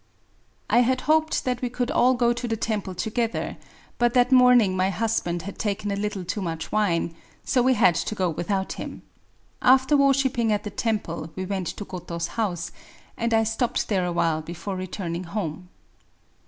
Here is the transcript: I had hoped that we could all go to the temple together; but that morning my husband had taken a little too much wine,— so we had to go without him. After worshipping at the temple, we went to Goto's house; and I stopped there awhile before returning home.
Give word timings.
I 0.67 0.79
had 0.79 1.01
hoped 1.01 1.45
that 1.45 1.61
we 1.61 1.69
could 1.69 1.91
all 1.91 2.15
go 2.15 2.33
to 2.33 2.47
the 2.47 2.57
temple 2.57 2.95
together; 2.95 3.55
but 3.99 4.15
that 4.15 4.31
morning 4.31 4.75
my 4.75 4.89
husband 4.89 5.43
had 5.43 5.59
taken 5.59 5.91
a 5.91 5.95
little 5.95 6.25
too 6.25 6.41
much 6.41 6.71
wine,— 6.71 7.13
so 7.53 7.61
we 7.61 7.75
had 7.75 7.93
to 7.93 8.15
go 8.15 8.27
without 8.27 8.73
him. 8.81 9.03
After 9.61 9.95
worshipping 9.95 10.51
at 10.51 10.63
the 10.63 10.71
temple, 10.71 11.31
we 11.35 11.45
went 11.45 11.67
to 11.67 11.85
Goto's 11.85 12.29
house; 12.29 12.71
and 13.15 13.31
I 13.31 13.43
stopped 13.43 13.89
there 13.89 14.03
awhile 14.07 14.41
before 14.41 14.75
returning 14.75 15.25
home. 15.25 15.69